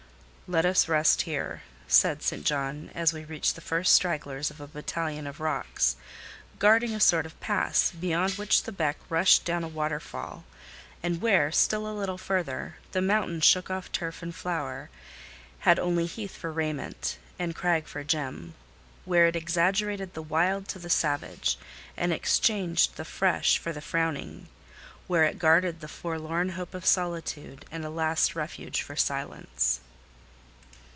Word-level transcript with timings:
"Let 0.53 0.65
us 0.65 0.89
rest 0.89 1.21
here," 1.21 1.61
said 1.87 2.21
St. 2.21 2.43
John, 2.45 2.91
as 2.93 3.13
we 3.13 3.23
reached 3.23 3.55
the 3.55 3.61
first 3.61 3.93
stragglers 3.93 4.51
of 4.51 4.59
a 4.59 4.67
battalion 4.67 5.25
of 5.25 5.39
rocks, 5.39 5.95
guarding 6.59 6.93
a 6.93 6.99
sort 6.99 7.25
of 7.25 7.39
pass, 7.39 7.89
beyond 7.91 8.33
which 8.33 8.63
the 8.63 8.73
beck 8.73 8.97
rushed 9.07 9.45
down 9.45 9.63
a 9.63 9.69
waterfall; 9.69 10.43
and 11.01 11.21
where, 11.21 11.53
still 11.53 11.89
a 11.89 11.95
little 11.97 12.17
farther, 12.17 12.75
the 12.91 13.01
mountain 13.01 13.39
shook 13.39 13.69
off 13.69 13.93
turf 13.93 14.21
and 14.21 14.35
flower, 14.35 14.89
had 15.59 15.79
only 15.79 16.05
heath 16.05 16.35
for 16.35 16.51
raiment 16.51 17.17
and 17.39 17.55
crag 17.55 17.87
for 17.87 18.03
gem—where 18.03 19.27
it 19.27 19.37
exaggerated 19.37 20.15
the 20.15 20.21
wild 20.21 20.67
to 20.67 20.79
the 20.79 20.89
savage, 20.89 21.57
and 21.95 22.11
exchanged 22.11 22.97
the 22.97 23.05
fresh 23.05 23.57
for 23.57 23.71
the 23.71 23.79
frowning—where 23.79 25.23
it 25.23 25.39
guarded 25.39 25.79
the 25.79 25.87
forlorn 25.87 26.49
hope 26.49 26.73
of 26.73 26.85
solitude, 26.85 27.63
and 27.71 27.85
a 27.85 27.89
last 27.89 28.35
refuge 28.35 28.81
for 28.81 28.97
silence. 28.97 29.79